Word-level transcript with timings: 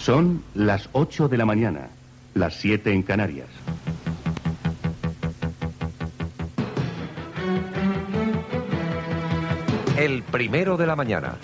Son 0.00 0.42
las 0.54 0.88
8 0.92 1.28
de 1.28 1.36
la 1.36 1.44
mañana, 1.44 1.90
las 2.32 2.54
7 2.54 2.90
en 2.90 3.02
Canarias. 3.02 3.48
El 9.98 10.22
primero 10.22 10.78
de 10.78 10.86
la 10.86 10.96
mañana. 10.96 11.36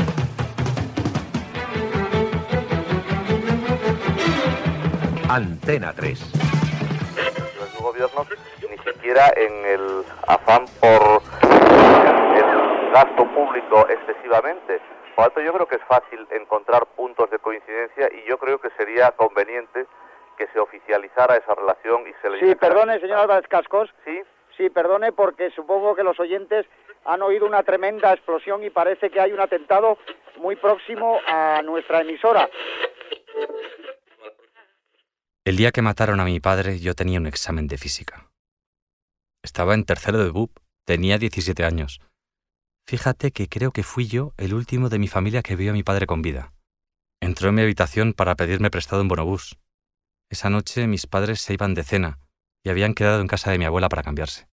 Antena 5.29 5.93
3. 5.93 6.19
Su 7.77 7.83
gobierno 7.83 8.25
ni 8.71 8.91
siquiera 8.91 9.35
en 9.37 9.53
el 9.67 10.05
afán 10.29 10.65
por 10.81 11.23
el 11.43 12.93
gasto 12.95 13.23
público 13.35 13.87
excesivamente. 13.91 14.96
Tanto, 15.17 15.41
yo 15.41 15.53
creo 15.53 15.67
que 15.67 15.77
es 15.77 15.85
fácil 15.85 16.27
encontrar 16.31 16.87
puntos 16.95 17.31
de 17.31 17.39
coincidencia 17.39 18.09
y 18.13 18.29
yo 18.29 18.39
creo 18.39 18.61
que 18.61 18.71
sería 18.77 19.11
conveniente 19.13 19.87
que 20.37 20.47
se 20.49 20.61
oficializara 20.61 21.37
esa 21.37 21.55
relación 21.55 22.07
y 22.07 22.13
se 22.21 22.31
le 22.31 22.41
Sí, 22.41 22.55
perdone, 22.55 23.01
señor 23.01 23.21
Álvarez 23.21 23.49
Cascos. 23.49 23.91
Sí, 24.05 24.23
Sí, 24.57 24.71
perdone, 24.71 25.13
porque 25.13 25.51
supongo 25.51 25.95
que 25.95 26.03
los 26.03 26.19
oyentes 26.19 26.67
han 27.05 27.23
oído 27.23 27.47
una 27.47 27.63
tremenda 27.63 28.13
explosión 28.13 28.65
y 28.65 28.71
parece 28.71 29.11
que 29.11 29.21
hay 29.21 29.33
un 29.33 29.41
atentado 29.41 29.99
muy 30.39 30.57
próximo 30.57 31.21
a 31.27 31.61
nuestra 31.63 32.01
emisora. 32.01 32.49
El 35.45 35.57
día 35.57 35.71
que 35.71 35.83
mataron 35.83 36.21
a 36.21 36.25
mi 36.25 36.41
padre 36.41 36.81
yo 36.81 36.95
tenía 36.95 37.21
un 37.21 37.27
examen 37.27 37.69
de 37.69 37.77
física. 37.77 38.29
Estaba 39.43 39.75
en 39.75 39.85
tercero 39.85 40.19
de 40.19 40.31
BUP, 40.31 40.51
tenía 40.85 41.19
17 41.19 41.63
años. 41.65 42.01
Fíjate 42.89 43.33
que 43.33 43.49
creo 43.49 43.73
que 43.73 43.83
fui 43.83 44.07
yo 44.07 44.33
el 44.37 44.55
último 44.55 44.89
de 44.89 45.01
mi 45.01 45.09
familia 45.09 45.43
que 45.43 45.57
vio 45.57 45.73
a 45.73 45.75
mi 45.75 45.83
padre 45.83 46.07
con 46.07 46.23
vida. 46.23 46.53
Entró 47.21 47.49
en 47.49 47.57
mi 47.57 47.63
habitación 47.63 48.13
para 48.13 48.37
pedirme 48.37 48.71
prestado 48.71 49.03
un 49.03 49.09
bonobús. 49.09 49.59
Esa 50.31 50.51
noche 50.51 50.87
mis 50.87 51.09
padres 51.09 51.41
se 51.41 51.53
iban 51.53 51.75
de 51.75 51.83
cena 51.83 52.21
y 52.65 52.71
habían 52.71 52.95
quedado 52.95 53.21
en 53.21 53.27
casa 53.27 53.51
de 53.51 53.59
mi 53.59 53.65
abuela 53.65 53.89
para 53.89 54.05
cambiarse. 54.05 54.49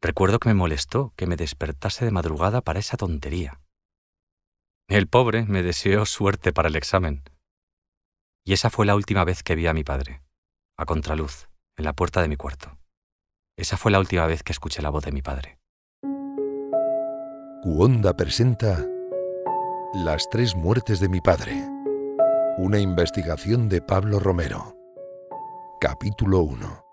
Recuerdo 0.00 0.38
que 0.38 0.48
me 0.48 0.54
molestó 0.54 1.12
que 1.16 1.26
me 1.26 1.34
despertase 1.34 2.04
de 2.04 2.12
madrugada 2.12 2.60
para 2.60 2.78
esa 2.78 2.96
tontería. 2.96 3.60
El 4.88 5.08
pobre 5.08 5.44
me 5.44 5.64
deseó 5.64 6.06
suerte 6.06 6.52
para 6.52 6.68
el 6.68 6.76
examen. 6.76 7.24
Y 8.44 8.52
esa 8.52 8.70
fue 8.70 8.86
la 8.86 8.94
última 8.94 9.24
vez 9.24 9.42
que 9.42 9.56
vi 9.56 9.66
a 9.66 9.74
mi 9.74 9.82
padre, 9.82 10.22
a 10.78 10.86
contraluz, 10.86 11.48
en 11.76 11.84
la 11.84 11.94
puerta 11.94 12.22
de 12.22 12.28
mi 12.28 12.36
cuarto. 12.36 12.78
Esa 13.56 13.76
fue 13.76 13.90
la 13.90 13.98
última 13.98 14.26
vez 14.26 14.44
que 14.44 14.52
escuché 14.52 14.82
la 14.82 14.90
voz 14.90 15.04
de 15.04 15.12
mi 15.12 15.20
padre. 15.20 15.58
Cuonda 17.60 18.14
presenta 18.16 18.86
Las 19.92 20.28
tres 20.30 20.54
muertes 20.54 21.00
de 21.00 21.08
mi 21.08 21.20
padre. 21.20 21.52
Una 22.56 22.78
investigación 22.78 23.68
de 23.68 23.82
Pablo 23.82 24.20
Romero. 24.20 24.76
Capítulo 25.80 26.38
1. 26.42 26.84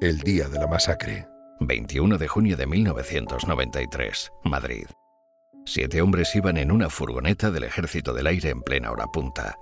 El 0.00 0.18
día 0.18 0.48
de 0.48 0.58
la 0.58 0.66
masacre. 0.66 1.28
21 1.60 2.18
de 2.18 2.26
junio 2.26 2.56
de 2.56 2.66
1993, 2.66 4.32
Madrid. 4.42 4.86
Siete 5.64 6.02
hombres 6.02 6.34
iban 6.34 6.56
en 6.56 6.72
una 6.72 6.90
furgoneta 6.90 7.52
del 7.52 7.62
Ejército 7.62 8.12
del 8.12 8.26
Aire 8.26 8.50
en 8.50 8.62
plena 8.62 8.90
hora 8.90 9.06
punta. 9.06 9.54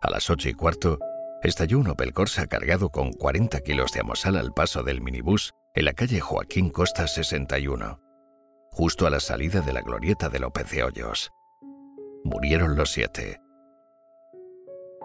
A 0.00 0.08
las 0.08 0.30
ocho 0.30 0.50
y 0.50 0.54
cuarto, 0.54 1.00
estalló 1.42 1.80
un 1.80 1.88
Opel 1.88 2.12
Corsa 2.12 2.46
cargado 2.46 2.90
con 2.90 3.12
40 3.12 3.58
kilos 3.62 3.90
de 3.90 4.00
amosal 4.00 4.36
al 4.36 4.52
paso 4.52 4.84
del 4.84 5.00
minibús 5.00 5.52
en 5.74 5.86
la 5.86 5.94
calle 5.94 6.20
Joaquín 6.20 6.70
Costa 6.70 7.08
61, 7.08 7.98
justo 8.72 9.06
a 9.06 9.10
la 9.10 9.20
salida 9.20 9.60
de 9.60 9.72
la 9.72 9.82
glorieta 9.82 10.30
de 10.30 10.40
López 10.40 10.70
de 10.70 10.82
Hoyos. 10.82 11.30
Murieron 12.24 12.74
los 12.74 12.90
siete. 12.90 13.38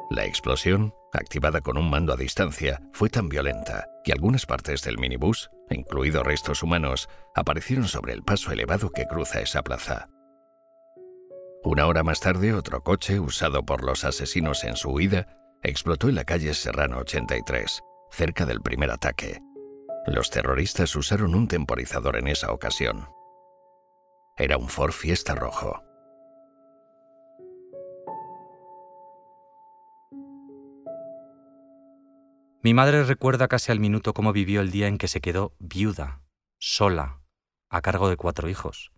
La 0.10 0.26
explosión, 0.26 0.94
activada 1.12 1.60
con 1.60 1.78
un 1.78 1.90
mando 1.90 2.14
a 2.14 2.16
distancia, 2.16 2.82
fue 2.94 3.10
tan 3.10 3.28
violenta 3.28 3.86
que 4.06 4.14
algunas 4.14 4.46
partes 4.46 4.84
del 4.84 4.98
minibús, 4.98 5.50
incluidos 5.70 6.26
restos 6.26 6.64
humanos, 6.64 7.10
aparecieron 7.36 7.90
sobre 7.90 8.14
el 8.14 8.24
paso 8.24 8.54
elevado 8.54 8.90
que 8.90 9.06
cruza 9.06 9.42
esa 9.42 9.62
plaza. 9.64 10.08
Una 11.66 11.88
hora 11.88 12.04
más 12.04 12.22
tarde, 12.22 12.54
otro 12.54 12.82
coche, 12.84 13.20
usado 13.20 13.66
por 13.66 13.84
los 13.84 14.06
asesinos 14.06 14.64
en 14.64 14.78
su 14.78 14.92
huida, 14.92 15.28
explotó 15.62 16.08
en 16.08 16.16
la 16.16 16.24
calle 16.24 16.54
Serrano 16.54 17.00
83, 17.00 17.82
cerca 18.12 18.46
del 18.46 18.62
primer 18.62 18.92
ataque. 18.92 19.42
Los 20.06 20.30
terroristas 20.30 20.96
usaron 20.96 21.36
un 21.36 21.50
temporizador 21.50 22.16
en 22.16 22.30
esa 22.30 22.54
ocasión. 22.54 23.17
Era 24.40 24.58
un 24.58 24.70
Ford 24.70 24.92
Fiesta 24.92 25.34
rojo. 25.34 25.81
Mi 32.62 32.75
madre 32.75 33.03
recuerda 33.03 33.48
casi 33.48 33.72
al 33.72 33.80
minuto 33.80 34.14
cómo 34.14 34.34
vivió 34.34 34.62
el 34.62 34.70
día 34.70 34.88
en 34.88 35.00
que 35.00 35.08
se 35.08 35.22
quedó 35.22 35.53
viuda, 35.58 36.22
sola, 36.59 37.22
a 37.72 37.81
cargo 37.81 38.09
de 38.09 38.18
cuatro 38.18 38.48
hijos. 38.48 38.92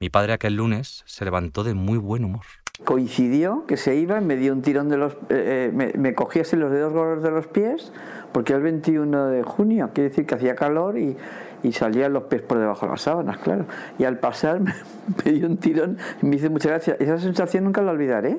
Mi 0.00 0.10
padre 0.10 0.32
aquel 0.32 0.56
lunes 0.56 1.04
se 1.06 1.24
levantó 1.24 1.62
de 1.62 1.74
muy 1.74 1.98
buen 1.98 2.24
humor. 2.24 2.46
Coincidió 2.84 3.66
que 3.68 3.76
se 3.76 3.94
iba 3.94 4.20
y 4.20 4.24
me 4.24 4.34
dio 4.34 4.52
un 4.52 4.62
tirón 4.62 4.88
de 4.88 4.96
los... 4.96 5.12
eh, 5.28 5.68
eh, 5.68 5.70
me, 5.72 5.92
me 5.92 6.16
así 6.40 6.56
los 6.56 6.72
dedos 6.72 6.92
gordos 6.92 7.22
de 7.22 7.30
los 7.30 7.46
pies, 7.46 7.92
porque 8.32 8.52
era 8.52 8.58
el 8.58 8.64
21 8.64 9.26
de 9.26 9.44
junio, 9.44 9.90
quiere 9.94 10.08
decir 10.08 10.26
que 10.26 10.34
hacía 10.34 10.56
calor 10.56 10.98
y, 10.98 11.16
y 11.62 11.72
salían 11.72 12.12
los 12.12 12.24
pies 12.24 12.42
por 12.42 12.58
debajo 12.58 12.86
de 12.86 12.92
las 12.92 13.02
sábanas, 13.02 13.38
claro. 13.38 13.64
Y 13.98 14.04
al 14.04 14.18
pasar 14.18 14.60
me, 14.60 14.72
me 15.24 15.32
dio 15.32 15.46
un 15.46 15.56
tirón 15.56 15.98
y 16.20 16.26
me 16.26 16.32
dice 16.32 16.48
muchas 16.48 16.72
gracias. 16.72 17.00
Esa 17.00 17.18
sensación 17.18 17.64
nunca 17.64 17.82
la 17.82 17.92
olvidaré. 17.92 18.38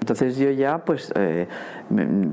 Entonces 0.00 0.36
yo 0.38 0.50
ya, 0.50 0.78
pues, 0.78 1.12
eh, 1.14 1.46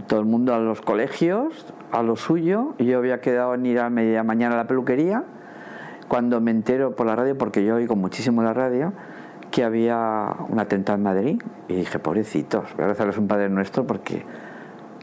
todo 0.08 0.22
el 0.22 0.26
mundo 0.26 0.54
a 0.54 0.60
los 0.60 0.82
colegios, 0.82 1.66
a 1.92 2.02
lo 2.02 2.16
suyo. 2.16 2.74
y 2.78 2.86
Yo 2.86 2.98
había 2.98 3.20
quedado 3.20 3.54
en 3.54 3.66
ir 3.66 3.80
a 3.80 3.90
media 3.90 4.24
mañana 4.24 4.56
a 4.56 4.58
la 4.58 4.68
peluquería. 4.68 5.24
Cuando 6.08 6.40
me 6.40 6.52
entero 6.52 6.96
por 6.96 7.06
la 7.06 7.16
radio, 7.18 7.38
porque 7.38 7.66
yo 7.66 7.76
oigo 7.76 7.98
muchísimo 7.98 8.42
la 8.42 8.54
radio, 8.54 8.94
que 9.52 9.66
había 9.66 10.30
un 10.48 10.59
atentado 10.59 10.98
en 10.98 11.04
Madrid. 11.04 11.42
Y 11.68 11.76
dije, 11.76 12.00
pobrecitos, 12.00 12.74
voy 12.78 12.86
a 12.86 12.88
rezarles 12.88 13.18
un 13.18 13.28
Padre 13.28 13.50
Nuestro 13.50 13.86
porque 13.86 14.24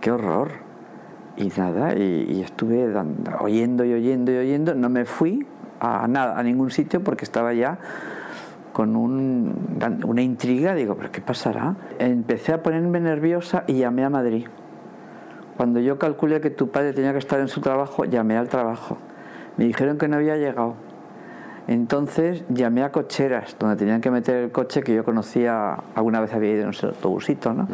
qué 0.01 0.11
horror. 0.11 0.63
Y 1.37 1.49
nada, 1.56 1.95
y, 1.97 2.27
y 2.31 2.43
estuve 2.43 2.89
dando- 2.91 3.33
oyendo 3.41 3.84
y 3.84 3.93
oyendo 3.93 4.33
y 4.33 4.37
oyendo. 4.37 4.75
No 4.75 4.89
me 4.89 5.05
fui 5.05 5.47
a 5.81 6.06
nada, 6.09 6.39
a 6.39 6.43
ningún 6.43 6.71
sitio 6.71 7.03
porque 7.03 7.25
estaba 7.25 7.53
ya 7.53 7.78
con 8.72 8.97
un- 8.97 9.55
una 10.05 10.23
intriga, 10.23 10.75
digo, 10.75 10.97
¿pero 10.97 11.11
qué 11.12 11.21
pasará? 11.21 11.77
Empecé 11.99 12.53
a 12.53 12.62
ponerme 12.62 13.00
nerviosa 13.00 13.65
y 13.67 13.75
llamé 13.75 14.05
a 14.05 14.11
Madrid. 14.11 14.47
Cuando 15.56 15.78
yo 15.81 15.99
calculé 15.99 16.41
que 16.41 16.50
tu 16.50 16.69
padre 16.71 16.93
tenía 16.93 17.12
que 17.12 17.19
estar 17.19 17.39
en 17.41 17.49
su 17.49 17.61
trabajo, 17.61 18.05
llamé 18.05 18.37
al 18.37 18.49
trabajo. 18.49 18.97
Me 19.56 19.65
dijeron 19.65 19.99
que 19.99 20.09
no 20.09 20.17
había 20.17 20.37
llegado. 20.37 20.75
Entonces 21.67 22.44
llamé 22.49 22.83
a 22.83 22.93
cocheras, 22.93 23.56
donde 23.59 23.77
tenían 23.77 24.00
que 24.00 24.11
meter 24.11 24.37
el 24.37 24.50
coche 24.53 24.83
que 24.83 24.94
yo 24.94 25.05
conocía, 25.05 25.77
alguna 25.94 26.21
vez 26.21 26.34
había 26.34 26.50
ido 26.53 26.65
en 26.65 26.71
ese 26.71 26.87
autobusito, 26.87 27.55
¿no? 27.55 27.67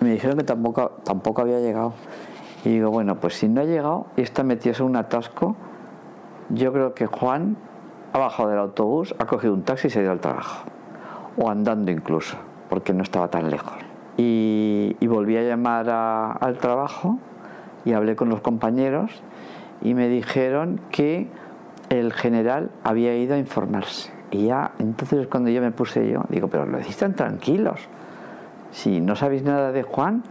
Y 0.00 0.04
me 0.04 0.12
dijeron 0.12 0.38
que 0.38 0.44
tampoco, 0.44 0.92
tampoco 1.04 1.42
había 1.42 1.58
llegado. 1.60 1.94
Y 2.64 2.70
digo, 2.70 2.90
bueno, 2.90 3.16
pues 3.16 3.34
si 3.34 3.48
no 3.48 3.60
ha 3.60 3.64
llegado 3.64 4.06
y 4.16 4.22
está 4.22 4.42
metido 4.42 4.74
en 4.78 4.84
un 4.84 4.96
atasco, 4.96 5.54
yo 6.48 6.72
creo 6.72 6.94
que 6.94 7.06
Juan 7.06 7.56
ha 8.12 8.18
bajado 8.18 8.48
del 8.48 8.58
autobús, 8.58 9.14
ha 9.18 9.26
cogido 9.26 9.52
un 9.52 9.62
taxi 9.62 9.88
y 9.88 9.90
se 9.90 10.00
ha 10.00 10.02
ido 10.02 10.12
al 10.12 10.20
trabajo. 10.20 10.64
O 11.36 11.50
andando 11.50 11.90
incluso, 11.90 12.36
porque 12.70 12.94
no 12.94 13.02
estaba 13.02 13.28
tan 13.28 13.50
lejos. 13.50 13.74
Y, 14.16 14.96
y 14.98 15.06
volví 15.06 15.36
a 15.36 15.42
llamar 15.42 15.90
al 15.90 16.58
trabajo 16.58 17.18
y 17.84 17.92
hablé 17.92 18.16
con 18.16 18.28
los 18.28 18.40
compañeros 18.40 19.22
y 19.82 19.94
me 19.94 20.08
dijeron 20.08 20.80
que 20.90 21.28
el 21.90 22.12
general 22.12 22.70
había 22.82 23.16
ido 23.16 23.34
a 23.34 23.38
informarse. 23.38 24.12
Y 24.30 24.46
ya, 24.46 24.72
entonces 24.78 25.20
es 25.20 25.26
cuando 25.26 25.50
yo 25.50 25.60
me 25.60 25.70
puse 25.70 26.08
yo, 26.08 26.22
digo, 26.28 26.48
pero 26.48 26.64
lo 26.66 26.78
decís 26.78 26.96
tan 26.96 27.14
tranquilos. 27.14 27.80
Si 28.70 29.00
no 29.00 29.16
sabéis 29.16 29.42
nada 29.42 29.70
de 29.70 29.82
Juan, 29.82 30.22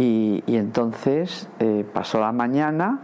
y, 0.00 0.42
entonces 0.56 1.46
eh, 1.58 1.84
pasó 1.92 2.20
la 2.20 2.32
mañana, 2.32 3.00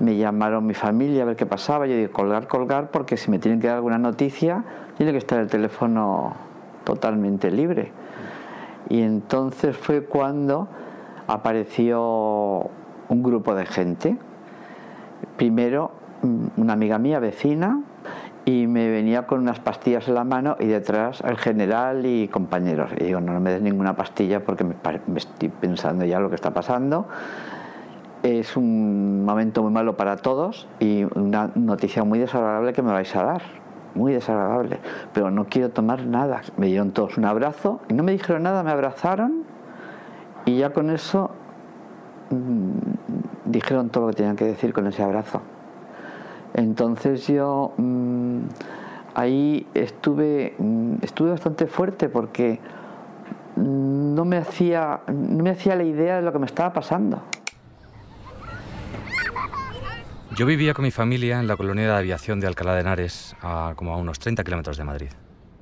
me 0.00 0.16
llamaron 0.16 0.64
mi 0.64 0.72
familia 0.72 1.22
a 1.22 1.26
ver 1.26 1.36
qué 1.36 1.44
pasaba. 1.44 1.86
Yo 1.86 1.94
digo, 1.94 2.10
colgar, 2.10 2.48
colgar, 2.48 2.90
porque 2.90 3.18
si 3.18 3.30
me 3.30 3.38
tienen 3.38 3.60
que 3.60 3.66
dar 3.66 3.76
alguna 3.76 3.98
noticia, 3.98 4.64
tiene 4.96 5.12
que 5.12 5.18
estar 5.18 5.38
el 5.40 5.48
teléfono 5.48 6.32
totalmente 6.84 7.50
libre. 7.50 7.92
Y 8.88 9.02
entonces 9.02 9.76
fue 9.76 10.04
cuando 10.04 10.68
apareció 11.26 12.70
un 13.10 13.22
grupo 13.22 13.54
de 13.54 13.66
gente. 13.66 14.16
Primero, 15.36 15.90
mm, 16.22 16.62
una 16.62 16.72
amiga 16.72 16.98
mía, 16.98 17.18
vecina, 17.18 17.82
y 18.48 18.66
me 18.66 18.88
venía 18.88 19.26
con 19.26 19.40
unas 19.40 19.60
pastillas 19.60 20.08
en 20.08 20.14
la 20.14 20.24
mano 20.24 20.56
y 20.58 20.64
detrás 20.64 21.20
el 21.20 21.36
general 21.36 22.06
y 22.06 22.28
compañeros. 22.28 22.90
Y 22.98 23.04
digo, 23.04 23.20
no, 23.20 23.38
me 23.40 23.50
des 23.50 23.60
ninguna 23.60 23.94
pastilla 23.94 24.42
porque 24.42 24.64
me, 24.64 24.74
me 25.06 25.18
estoy 25.18 25.50
pensando 25.50 26.06
ya 26.06 26.18
lo 26.18 26.30
que 26.30 26.36
está 26.36 26.54
pasando. 26.54 27.06
Es 28.22 28.56
un 28.56 29.22
momento 29.26 29.62
muy 29.62 29.70
malo 29.70 29.98
para 29.98 30.16
todos 30.16 30.66
y 30.80 31.04
una 31.14 31.50
noticia 31.56 32.04
muy 32.04 32.20
desagradable 32.20 32.72
que 32.72 32.80
me 32.80 32.90
vais 32.90 33.14
a 33.14 33.22
dar. 33.22 33.42
muy 33.94 34.14
desagradable, 34.14 34.78
pero 35.12 35.30
no 35.30 35.44
quiero 35.44 35.68
tomar 35.68 36.06
nada. 36.06 36.40
Me 36.56 36.68
dieron 36.68 36.92
todos 36.92 37.18
un 37.18 37.26
abrazo 37.26 37.80
y 37.90 37.92
no 37.92 38.02
me 38.02 38.12
dijeron 38.12 38.44
nada, 38.44 38.62
me 38.62 38.70
abrazaron 38.70 39.42
y 40.46 40.56
ya 40.56 40.72
con 40.72 40.88
eso 40.88 41.32
mm, 42.30 43.50
dijeron 43.50 43.90
todo 43.90 44.06
lo 44.06 44.10
que 44.10 44.16
tenían 44.16 44.36
que 44.36 44.46
decir 44.46 44.72
con 44.72 44.86
ese 44.86 45.02
abrazo. 45.02 45.42
Entonces 46.54 47.26
yo 47.26 47.72
mm, 47.76 48.40
ahí 49.14 49.66
estuve, 49.74 50.54
mm, 50.58 50.96
estuve 51.02 51.30
bastante 51.30 51.66
fuerte 51.66 52.08
porque 52.08 52.60
no 53.56 54.24
me, 54.24 54.36
hacía, 54.36 55.00
no 55.08 55.42
me 55.42 55.50
hacía 55.50 55.74
la 55.74 55.84
idea 55.84 56.16
de 56.16 56.22
lo 56.22 56.32
que 56.32 56.38
me 56.38 56.46
estaba 56.46 56.72
pasando. 56.72 57.22
Yo 60.36 60.46
vivía 60.46 60.72
con 60.72 60.84
mi 60.84 60.92
familia 60.92 61.40
en 61.40 61.48
la 61.48 61.56
colonia 61.56 61.86
de 61.86 61.98
aviación 61.98 62.38
de 62.38 62.46
Alcalá 62.46 62.74
de 62.74 62.82
Henares, 62.82 63.34
a 63.42 63.72
como 63.74 63.92
a 63.92 63.96
unos 63.96 64.20
30 64.20 64.44
kilómetros 64.44 64.76
de 64.76 64.84
Madrid, 64.84 65.08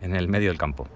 en 0.03 0.15
el 0.15 0.29
medio 0.29 0.51
del 0.51 0.59
campo. 0.59 0.87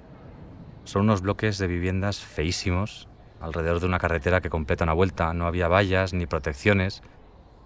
Son 0.84 1.02
unos 1.02 1.22
bloques 1.22 1.56
de 1.56 1.66
viviendas 1.66 2.20
feísimos, 2.20 3.08
alrededor 3.40 3.80
de 3.80 3.86
una 3.86 3.98
carretera 3.98 4.42
que 4.42 4.50
completa 4.50 4.84
una 4.84 4.92
vuelta. 4.92 5.32
No 5.32 5.46
había 5.46 5.68
vallas 5.68 6.12
ni 6.12 6.26
protecciones, 6.26 7.02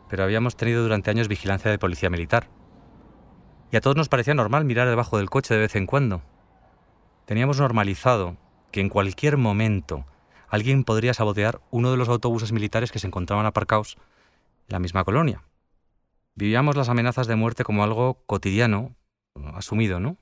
pero 0.09 0.25
habíamos 0.25 0.57
tenido 0.57 0.83
durante 0.83 1.11
años 1.11 1.29
vigilancia 1.29 1.71
de 1.71 1.79
policía 1.79 2.11
militar. 2.11 2.49
Y 3.71 3.77
a 3.77 3.81
todos 3.81 3.97
nos 3.97 4.09
parecía 4.09 4.35
normal 4.35 4.65
mirar 4.65 4.89
debajo 4.89 5.19
del 5.19 5.31
coche 5.31 5.55
de 5.55 5.61
vez 5.61 5.75
en 5.77 5.87
cuando. 5.87 6.23
Teníamos 7.27 7.59
normalizado 7.59 8.37
que 8.71 8.81
en 8.81 8.89
cualquier 8.89 9.37
momento 9.37 10.05
alguien 10.49 10.85
podría 10.85 11.15
sabotear 11.15 11.61
uno 11.71 11.91
de 11.91 11.97
los 11.97 12.09
autobuses 12.09 12.53
militares 12.53 12.93
que 12.93 12.99
se 12.99 13.07
encontraban 13.07 13.47
aparcados 13.47 13.97
en 14.69 14.73
la 14.73 14.79
misma 14.79 15.05
colonia. 15.05 15.43
Vivíamos 16.35 16.77
las 16.77 16.89
amenazas 16.89 17.27
de 17.27 17.37
muerte 17.37 17.65
como 17.65 17.85
algo 17.85 18.19
cotidiano, 18.27 18.95
asumido, 19.55 20.01
¿no? 20.01 20.17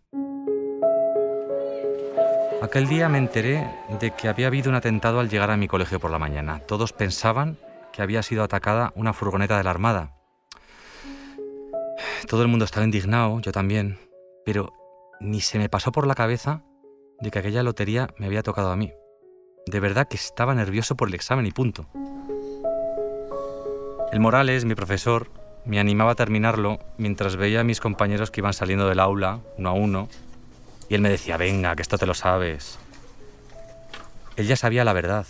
Aquel 2.62 2.87
día 2.87 3.08
me 3.08 3.19
enteré 3.19 3.69
de 4.00 4.12
que 4.12 4.28
había 4.28 4.46
habido 4.46 4.70
un 4.70 4.76
atentado 4.76 5.19
al 5.19 5.28
llegar 5.28 5.50
a 5.50 5.56
mi 5.56 5.67
colegio 5.67 5.99
por 5.99 6.11
la 6.11 6.19
mañana. 6.19 6.61
Todos 6.61 6.93
pensaban 6.93 7.58
que 7.93 8.03
había 8.03 8.23
sido 8.23 8.43
atacada 8.43 8.93
una 8.97 9.12
furgoneta 9.12 9.56
de 9.56 9.65
la 9.65 9.71
Armada. 9.71 10.15
Todo 12.29 12.43
el 12.43 12.49
mundo 12.49 12.65
estaba 12.65 12.85
indignado, 12.85 13.41
yo 13.41 13.53
también, 13.53 13.99
pero 14.44 14.73
ni 15.21 15.41
se 15.41 15.59
me 15.59 15.69
pasó 15.69 15.93
por 15.93 16.06
la 16.06 16.15
cabeza 16.15 16.62
de 17.21 17.31
que 17.31 17.39
aquella 17.39 17.62
lotería 17.62 18.09
me 18.19 18.27
había 18.27 18.43
tocado 18.43 18.71
a 18.71 18.77
mí. 18.77 18.93
De 19.67 19.81
verdad 19.81 20.09
que 20.09 20.17
estaba 20.17 20.55
nervioso 20.55 20.97
por 20.97 21.09
el 21.09 21.15
examen 21.15 21.47
y 21.47 21.53
punto. 21.53 21.87
El 24.12 24.21
Morales, 24.21 24.65
mi 24.65 24.75
profesor, 24.75 25.31
me 25.65 25.79
animaba 25.79 26.12
a 26.12 26.17
terminarlo 26.17 26.79
mientras 26.99 27.37
veía 27.37 27.61
a 27.61 27.65
mis 27.65 27.81
compañeros 27.81 28.31
que 28.31 28.41
iban 28.41 28.53
saliendo 28.53 28.88
del 28.88 29.00
aula, 29.00 29.41
uno 29.56 29.69
a 29.69 29.73
uno, 29.73 30.09
y 30.88 30.95
él 30.95 31.00
me 31.00 31.09
decía, 31.09 31.37
venga, 31.37 31.77
que 31.77 31.83
esto 31.83 31.99
te 31.99 32.06
lo 32.06 32.15
sabes. 32.15 32.79
Él 34.37 34.47
ya 34.47 34.56
sabía 34.56 34.85
la 34.85 34.93
verdad 34.93 35.27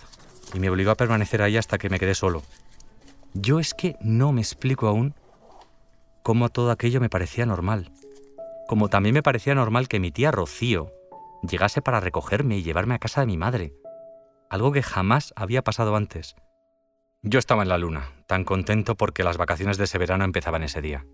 y 0.52 0.60
me 0.60 0.70
obligó 0.70 0.90
a 0.90 0.96
permanecer 0.96 1.42
ahí 1.42 1.56
hasta 1.56 1.78
que 1.78 1.90
me 1.90 1.98
quedé 1.98 2.14
solo. 2.14 2.42
Yo 3.34 3.58
es 3.58 3.74
que 3.74 3.96
no 4.00 4.32
me 4.32 4.40
explico 4.40 4.86
aún 4.86 5.14
cómo 6.22 6.48
todo 6.50 6.70
aquello 6.70 7.00
me 7.00 7.08
parecía 7.08 7.46
normal. 7.46 7.90
Como 8.68 8.88
también 8.88 9.14
me 9.14 9.22
parecía 9.22 9.54
normal 9.54 9.88
que 9.88 10.00
mi 10.00 10.10
tía 10.10 10.30
Rocío 10.30 10.92
llegase 11.42 11.82
para 11.82 12.00
recogerme 12.00 12.56
y 12.58 12.62
llevarme 12.62 12.94
a 12.94 12.98
casa 12.98 13.20
de 13.20 13.26
mi 13.26 13.36
madre. 13.36 13.74
Algo 14.50 14.72
que 14.72 14.82
jamás 14.82 15.32
había 15.36 15.62
pasado 15.62 15.96
antes. 15.96 16.36
Yo 17.22 17.38
estaba 17.38 17.62
en 17.62 17.68
la 17.68 17.78
luna, 17.78 18.12
tan 18.26 18.44
contento 18.44 18.96
porque 18.96 19.24
las 19.24 19.36
vacaciones 19.36 19.78
de 19.78 19.84
ese 19.84 19.98
verano 19.98 20.24
empezaban 20.24 20.62
ese 20.62 20.80
día. 20.80 21.06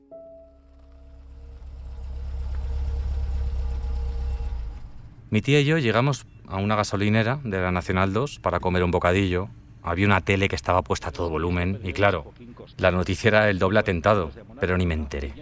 Mi 5.30 5.42
tía 5.42 5.60
y 5.60 5.66
yo 5.66 5.76
llegamos 5.76 6.26
a 6.48 6.56
una 6.56 6.76
gasolinera 6.76 7.40
de 7.44 7.60
la 7.60 7.72
Nacional 7.72 8.12
2 8.12 8.40
para 8.40 8.60
comer 8.60 8.82
un 8.82 8.90
bocadillo. 8.90 9.48
Había 9.82 10.06
una 10.06 10.20
tele 10.20 10.48
que 10.48 10.56
estaba 10.56 10.82
puesta 10.82 11.08
a 11.08 11.12
todo 11.12 11.30
volumen 11.30 11.80
y 11.84 11.92
claro, 11.92 12.32
la 12.76 12.90
noticia 12.90 13.28
era 13.28 13.50
el 13.50 13.58
doble 13.58 13.78
atentado, 13.78 14.32
pero 14.60 14.76
ni 14.76 14.86
me 14.86 14.94
enteré. 14.94 15.34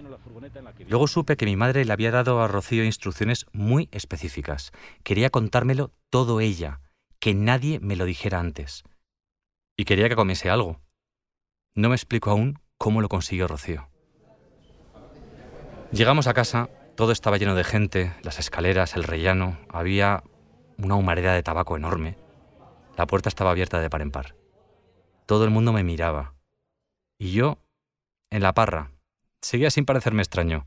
Luego 0.89 1.09
supe 1.09 1.37
que 1.37 1.47
mi 1.47 1.57
madre 1.57 1.85
le 1.85 1.93
había 1.93 2.11
dado 2.11 2.41
a 2.41 2.49
Rocío 2.49 2.85
instrucciones 2.85 3.47
muy 3.53 3.89
específicas. 3.93 4.73
Quería 5.03 5.31
contármelo 5.31 5.91
todo 6.11 6.41
ella, 6.41 6.81
que 7.19 7.35
nadie 7.35 7.81
me 7.81 7.97
lo 7.97 8.05
dijera 8.05 8.39
antes 8.39 8.85
y 9.77 9.85
quería 9.85 10.09
que 10.09 10.17
comiese 10.17 10.51
algo. 10.51 10.81
No 11.75 11.91
me 11.91 11.95
explico 11.95 12.31
aún 12.31 12.59
cómo 12.79 13.01
lo 13.01 13.09
consiguió 13.09 13.47
Rocío. 13.47 13.89
Llegamos 15.93 16.27
a 16.27 16.35
casa, 16.35 16.69
todo 16.97 17.13
estaba 17.13 17.37
lleno 17.37 17.55
de 17.55 17.65
gente, 17.65 18.13
las 18.23 18.39
escaleras, 18.39 18.97
el 18.97 19.05
rellano, 19.05 19.59
había 19.69 20.25
una 20.79 20.95
humareda 20.95 21.33
de 21.33 21.43
tabaco 21.43 21.77
enorme. 21.77 22.17
La 22.97 23.07
puerta 23.07 23.29
estaba 23.29 23.51
abierta 23.51 23.81
de 23.81 23.91
par 23.91 24.03
en 24.03 24.11
par. 24.11 24.35
Todo 25.27 25.45
el 25.45 25.51
mundo 25.51 25.73
me 25.73 25.85
miraba. 25.85 26.35
Y 27.19 27.33
yo, 27.33 27.59
en 28.31 28.43
la 28.43 28.53
parra, 28.53 28.91
seguía 29.41 29.71
sin 29.71 29.85
parecerme 29.85 30.23
extraño. 30.23 30.67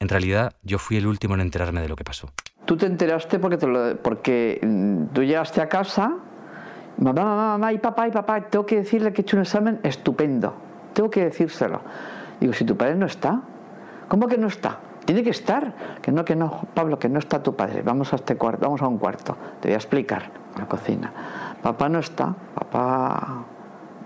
En 0.00 0.08
realidad, 0.08 0.56
yo 0.62 0.78
fui 0.78 0.96
el 0.96 1.06
último 1.06 1.34
en 1.34 1.40
enterarme 1.40 1.80
de 1.80 1.88
lo 1.88 1.96
que 1.96 2.04
pasó. 2.04 2.30
Tú 2.64 2.76
te 2.76 2.86
enteraste 2.86 3.38
porque, 3.38 3.58
porque 4.02 4.60
mm, 4.62 5.06
tú 5.12 5.22
llegaste 5.22 5.60
a 5.60 5.68
casa 5.68 6.18
mamá, 6.98 7.24
mamá, 7.24 7.48
mamá, 7.58 7.72
y 7.72 7.78
papá, 7.78 8.08
y 8.08 8.10
papá, 8.10 8.48
tengo 8.48 8.66
que 8.66 8.76
decirle 8.76 9.12
que 9.12 9.22
he 9.22 9.24
hecho 9.24 9.36
un 9.36 9.42
examen 9.42 9.80
estupendo. 9.82 10.54
Tengo 10.92 11.10
que 11.10 11.24
decírselo. 11.24 11.80
Digo, 12.40 12.52
si 12.52 12.64
tu 12.64 12.76
padre 12.76 12.96
no 12.96 13.06
está, 13.06 13.42
¿cómo 14.08 14.26
que 14.26 14.36
no 14.36 14.48
está? 14.48 14.80
Tiene 15.08 15.22
que 15.22 15.30
estar. 15.30 15.72
Que 16.02 16.12
no, 16.12 16.22
que 16.22 16.36
no, 16.36 16.66
Pablo, 16.74 16.98
que 16.98 17.08
no 17.08 17.18
está 17.18 17.42
tu 17.42 17.56
padre. 17.56 17.80
Vamos 17.80 18.12
a 18.12 18.16
este 18.16 18.36
cuarto, 18.36 18.66
vamos 18.66 18.82
a 18.82 18.88
un 18.88 18.98
cuarto. 18.98 19.38
Te 19.58 19.68
voy 19.68 19.72
a 19.72 19.78
explicar 19.78 20.24
la 20.58 20.66
cocina. 20.66 21.10
Papá 21.62 21.88
no 21.88 21.98
está, 21.98 22.34
papá 22.54 23.46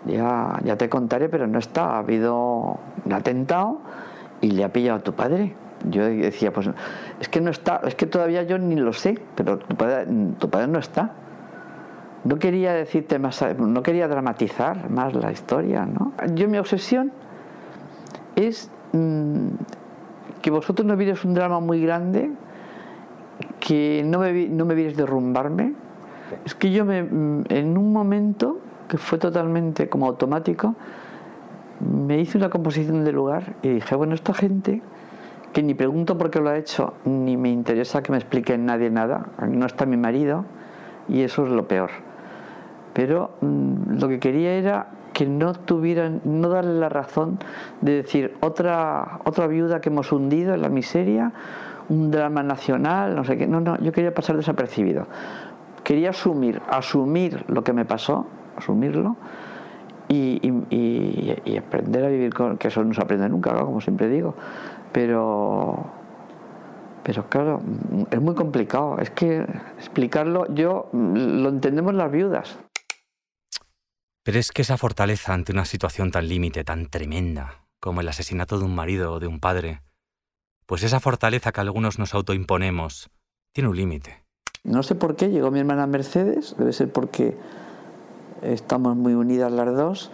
ya, 0.07 0.61
ya 0.63 0.77
te 0.77 0.89
contaré, 0.89 1.29
pero 1.29 1.49
no 1.49 1.59
está. 1.59 1.97
Ha 1.97 1.99
habido 1.99 2.79
un 3.05 3.13
atentado 3.13 3.81
y 4.41 4.53
le 4.53 4.63
ha 4.63 4.73
pillado 4.73 5.01
a 5.01 5.03
tu 5.03 5.13
padre. 5.13 5.57
Yo 5.91 6.05
decía, 6.05 6.53
pues 6.53 6.71
es 7.19 7.29
que 7.29 7.41
no 7.41 7.51
está, 7.51 7.81
es 7.85 7.97
que 7.97 8.07
todavía 8.07 8.45
yo 8.45 8.57
ni 8.59 8.77
lo 8.77 8.93
sé, 8.93 9.21
pero 9.35 9.59
tu 9.59 9.75
padre, 9.75 10.07
tu 10.39 10.51
padre 10.51 10.69
no 10.69 10.79
está 10.79 11.15
no 12.23 12.39
quería 12.39 12.75
decirte 12.75 13.19
más, 13.19 13.45
no 13.59 13.83
quería 13.83 14.07
dramatizar 14.07 14.89
más 14.89 15.15
la 15.15 15.33
historia, 15.33 15.85
¿no? 15.85 16.13
Yo 16.35 16.47
mi 16.47 16.59
obsesión 16.59 17.11
es 18.37 18.71
mm, 18.93 19.49
que 20.43 20.51
vosotros 20.51 20.87
no 20.87 20.97
vierais 20.97 21.25
un 21.25 21.35
drama 21.35 21.61
muy 21.61 21.81
grande, 21.81 22.31
que 23.61 24.03
no 24.05 24.19
me, 24.19 24.49
no 24.49 24.65
me 24.65 24.75
vierais 24.75 24.97
derrumbarme. 24.97 25.75
Es 26.45 26.55
que 26.55 26.71
yo 26.71 26.85
me, 26.85 27.03
mm, 27.03 27.45
en 27.49 27.79
un 27.79 27.93
momento 27.93 28.59
que 28.89 28.99
fue 28.99 29.19
totalmente 29.19 29.89
como 29.89 30.07
automático, 30.07 30.75
me 31.81 32.21
hice 32.21 32.39
una 32.39 32.51
composición 32.51 33.05
de 33.05 33.13
lugar 33.13 33.55
y 33.63 33.69
dije, 33.69 33.95
bueno, 33.95 34.15
esta 34.15 34.35
gente 34.35 34.83
que 35.53 35.63
ni 35.63 35.75
pregunto 35.75 36.19
por 36.19 36.31
qué 36.31 36.41
lo 36.41 36.51
ha 36.51 36.59
hecho, 36.59 36.95
ni 37.05 37.37
me 37.37 37.51
interesa 37.51 38.03
que 38.03 38.13
me 38.13 38.19
explique 38.19 38.57
nadie 38.59 38.91
nada, 38.91 39.27
no 39.49 39.67
está 39.67 39.87
mi 39.87 39.97
marido, 39.97 40.45
y 41.09 41.23
eso 41.23 41.45
es 41.45 41.53
lo 41.53 41.69
peor 41.69 41.91
pero 42.93 43.31
mm, 43.41 43.99
lo 43.99 44.09
que 44.09 44.19
quería 44.19 44.55
era 44.55 44.87
que 45.13 45.27
no 45.27 45.55
tuvieran, 45.55 46.21
no 46.25 46.49
darle 46.49 46.79
la 46.79 46.89
razón 46.89 47.39
de 47.81 48.03
decir 48.03 48.35
otra, 48.41 49.21
otra 49.25 49.47
viuda 49.47 49.81
que 49.81 49.89
hemos 49.89 50.13
hundido 50.13 50.55
en 50.55 50.63
la 50.63 50.69
miseria, 50.69 51.33
un 51.89 52.11
drama 52.11 52.43
nacional, 52.43 53.15
no 53.15 53.25
sé 53.25 53.37
qué. 53.37 53.47
No, 53.47 53.61
no, 53.61 53.79
yo 53.81 53.93
quería 53.93 54.15
pasar 54.15 54.37
desapercibido. 54.37 55.07
Quería 55.85 56.11
asumir, 56.11 56.61
asumir 56.69 57.45
lo 57.49 57.65
que 57.65 57.73
me 57.73 57.85
pasó, 57.85 58.27
asumirlo 58.57 59.17
y, 60.09 61.57
aprender 61.59 62.05
a 62.05 62.09
vivir 62.09 62.35
con, 62.35 62.59
que 62.59 62.69
eso 62.69 62.85
no 62.85 62.95
se 62.95 63.01
aprende 63.01 63.29
nunca, 63.29 63.53
como 63.55 63.81
siempre 63.81 64.09
digo. 64.09 64.35
Pero, 64.93 65.87
pero 67.03 67.25
claro, 67.29 67.61
es 68.11 68.21
muy 68.21 68.35
complicado. 68.35 68.99
Es 68.99 69.11
que 69.11 69.45
explicarlo, 69.79 70.47
yo 70.55 70.89
lo 70.93 71.49
entendemos 71.49 71.95
las 71.95 72.11
viudas. 72.11 72.59
Pero 74.25 74.39
es 74.39 74.53
que 74.53 74.63
esa 74.63 74.79
fortaleza 74.79 75.35
ante 75.35 75.53
una 75.53 75.65
situación 75.65 76.13
tan 76.13 76.29
límite, 76.29 76.63
tan 76.63 76.87
tremenda, 76.87 77.65
como 77.81 78.01
el 78.01 78.09
asesinato 78.09 78.59
de 78.59 78.65
un 78.65 78.75
marido 78.75 79.15
o 79.15 79.21
de 79.21 79.27
un 79.27 79.41
padre, 79.41 79.83
pues 80.67 80.85
esa 80.85 81.01
fortaleza 81.01 81.51
que 81.51 81.61
algunos 81.61 81.99
nos 81.99 82.15
autoimponemos, 82.15 83.11
tiene 83.53 83.69
un 83.69 83.77
límite. 83.77 84.23
No 84.63 84.85
sé 84.85 84.95
por 84.95 85.17
qué 85.17 85.31
llegó 85.31 85.51
mi 85.51 85.59
hermana 85.59 85.89
Mercedes, 85.89 86.55
debe 86.57 86.73
ser 86.73 86.93
porque 86.93 87.37
estamos 88.43 88.95
muy 88.95 89.15
unidas 89.15 89.51
las 89.51 89.75
dos, 89.75 90.13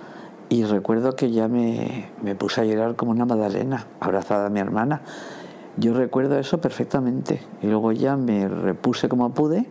y 0.48 0.64
recuerdo 0.64 1.14
que 1.14 1.30
ya 1.30 1.46
me, 1.48 2.10
me 2.22 2.34
puse 2.34 2.62
a 2.62 2.64
llorar 2.64 2.96
como 2.96 3.10
una 3.10 3.26
magdalena, 3.26 3.86
abrazada 4.00 4.46
a 4.46 4.50
mi 4.50 4.60
hermana. 4.60 5.02
Yo 5.76 5.92
recuerdo 5.92 6.38
eso 6.38 6.62
perfectamente, 6.62 7.42
y 7.60 7.66
luego 7.66 7.92
ya 7.92 8.16
me 8.16 8.48
repuse 8.48 9.10
como 9.10 9.34
pude 9.34 9.66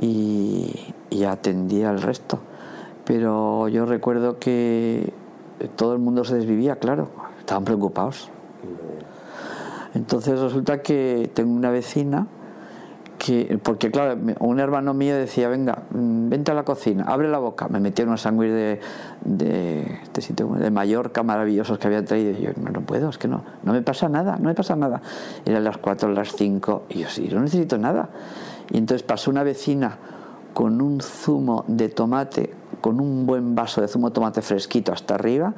y, 0.00 0.94
y 1.10 1.24
atendí 1.24 1.82
al 1.82 2.00
resto 2.00 2.40
pero 3.06 3.68
yo 3.68 3.86
recuerdo 3.86 4.38
que 4.38 5.12
todo 5.76 5.92
el 5.92 6.00
mundo 6.00 6.24
se 6.24 6.34
desvivía, 6.34 6.76
claro, 6.76 7.08
estaban 7.38 7.64
preocupados. 7.64 8.30
Entonces 9.94 10.38
resulta 10.38 10.82
que 10.82 11.30
tengo 11.32 11.54
una 11.54 11.70
vecina 11.70 12.26
que, 13.16 13.58
porque 13.62 13.90
claro, 13.90 14.18
un 14.40 14.60
hermano 14.60 14.92
mío 14.92 15.16
decía, 15.16 15.48
venga, 15.48 15.84
mm, 15.90 16.28
vente 16.28 16.50
a 16.50 16.54
la 16.54 16.64
cocina, 16.64 17.04
abre 17.04 17.28
la 17.28 17.38
boca. 17.38 17.68
Me 17.68 17.80
metía 17.80 18.04
unos 18.04 18.22
sándwiches 18.22 18.80
de, 19.22 19.98
de, 20.12 20.20
sitio, 20.20 20.48
de 20.48 20.70
Mallorca 20.70 21.22
maravillosos 21.22 21.78
que 21.78 21.86
había 21.86 22.04
traído. 22.04 22.32
Y 22.32 22.42
yo, 22.42 22.50
no, 22.56 22.70
no 22.70 22.80
puedo, 22.82 23.08
es 23.08 23.18
que 23.18 23.28
no, 23.28 23.42
no 23.62 23.72
me 23.72 23.82
pasa 23.82 24.08
nada, 24.08 24.36
no 24.36 24.48
me 24.48 24.54
pasa 24.54 24.76
nada. 24.76 25.00
Eran 25.44 25.64
las 25.64 25.78
4, 25.78 26.10
las 26.12 26.34
5, 26.34 26.82
y 26.90 26.98
yo, 26.98 27.08
sí, 27.08 27.28
no 27.32 27.40
necesito 27.40 27.78
nada. 27.78 28.10
Y 28.70 28.78
entonces 28.78 29.02
pasó 29.02 29.30
una 29.30 29.44
vecina 29.44 29.96
con 30.52 30.80
un 30.80 31.00
zumo 31.00 31.64
de 31.68 31.88
tomate, 31.88 32.50
con 32.86 33.00
un 33.00 33.26
buen 33.26 33.56
vaso 33.56 33.80
de 33.80 33.88
zumo 33.88 34.10
de 34.10 34.14
tomate 34.14 34.42
fresquito 34.42 34.92
hasta 34.92 35.16
arriba, 35.16 35.54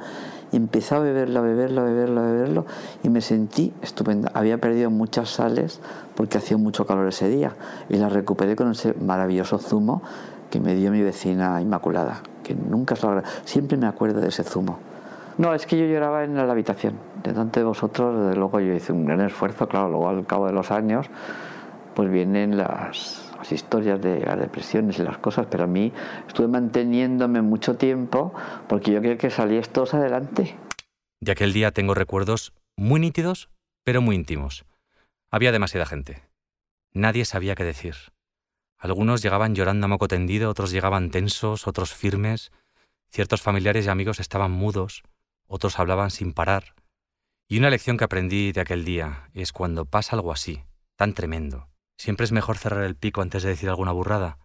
y 0.51 0.55
empecé 0.55 0.95
a 0.95 0.99
beberlo, 0.99 1.41
a 1.41 1.43
beberlo, 1.43 1.81
a 1.81 1.83
beberlo, 1.83 2.65
y 3.03 3.09
me 3.09 3.21
sentí 3.21 3.71
estupenda. 3.83 4.31
Había 4.33 4.57
perdido 4.57 4.89
muchas 4.89 5.29
sales 5.29 5.79
porque 6.15 6.39
hacía 6.39 6.57
mucho 6.57 6.87
calor 6.87 7.07
ese 7.07 7.29
día, 7.29 7.53
y 7.87 7.97
la 7.97 8.09
recuperé 8.09 8.55
con 8.55 8.71
ese 8.71 8.95
maravilloso 8.95 9.59
zumo 9.59 10.01
que 10.49 10.59
me 10.59 10.73
dio 10.73 10.89
mi 10.89 11.03
vecina 11.03 11.61
Inmaculada, 11.61 12.21
que 12.43 12.55
nunca 12.55 12.95
se 12.95 13.05
lo 13.05 13.21
Siempre 13.45 13.77
me 13.77 13.85
acuerdo 13.85 14.21
de 14.21 14.29
ese 14.29 14.43
zumo. 14.43 14.79
No, 15.37 15.53
es 15.53 15.67
que 15.67 15.77
yo 15.77 15.85
lloraba 15.85 16.23
en 16.23 16.33
la 16.33 16.51
habitación. 16.51 16.95
Delante 17.23 17.59
de 17.59 17.67
vosotros, 17.67 18.25
desde 18.25 18.37
luego 18.37 18.59
yo 18.59 18.73
hice 18.73 18.91
un 18.91 19.05
gran 19.05 19.21
esfuerzo, 19.21 19.67
claro, 19.67 19.89
luego 19.89 20.09
al 20.09 20.25
cabo 20.25 20.47
de 20.47 20.53
los 20.53 20.71
años, 20.71 21.05
pues 21.93 22.09
vienen 22.09 22.57
las, 22.57 23.28
las 23.39 23.51
historias 23.51 24.01
de 24.01 24.19
las 24.19 24.39
depresiones 24.39 24.99
y 24.99 25.03
las 25.03 25.17
cosas, 25.17 25.47
pero 25.49 25.63
a 25.63 25.67
mí 25.67 25.91
estuve 26.27 26.47
manteniéndome 26.47 27.41
mucho 27.41 27.75
tiempo 27.75 28.33
porque 28.67 28.91
yo 28.91 29.01
quería 29.01 29.17
que 29.17 29.29
saliese 29.29 29.71
todos 29.71 29.93
adelante. 29.93 30.55
De 31.21 31.31
aquel 31.31 31.53
día 31.53 31.71
tengo 31.71 31.93
recuerdos 31.93 32.53
muy 32.77 32.99
nítidos, 32.99 33.49
pero 33.83 34.01
muy 34.01 34.15
íntimos. 34.15 34.65
Había 35.31 35.51
demasiada 35.51 35.85
gente. 35.85 36.23
Nadie 36.93 37.25
sabía 37.25 37.55
qué 37.55 37.63
decir. 37.63 37.95
Algunos 38.77 39.21
llegaban 39.21 39.55
llorando 39.55 39.85
a 39.85 39.87
moco 39.89 40.07
tendido, 40.07 40.49
otros 40.49 40.71
llegaban 40.71 41.11
tensos, 41.11 41.67
otros 41.67 41.93
firmes. 41.93 42.51
Ciertos 43.09 43.41
familiares 43.41 43.85
y 43.85 43.89
amigos 43.89 44.19
estaban 44.19 44.51
mudos, 44.51 45.03
otros 45.47 45.79
hablaban 45.79 46.11
sin 46.11 46.33
parar. 46.33 46.75
Y 47.47 47.57
una 47.57 47.69
lección 47.69 47.97
que 47.97 48.03
aprendí 48.03 48.51
de 48.51 48.61
aquel 48.61 48.85
día 48.85 49.29
es 49.33 49.51
cuando 49.51 49.85
pasa 49.85 50.15
algo 50.15 50.31
así, 50.31 50.63
tan 50.95 51.13
tremendo, 51.13 51.68
Siempre 51.99 52.23
es 52.23 52.31
mejor 52.31 52.57
cerrar 52.57 52.85
el 52.85 52.95
pico 52.95 53.21
antes 53.21 53.43
de 53.43 53.49
decir 53.49 53.67
alguna 53.67 53.91
burrada, 53.91 54.37